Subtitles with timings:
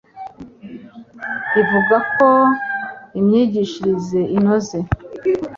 [1.53, 2.27] rivuga ko
[3.19, 4.77] imyigishirize inoze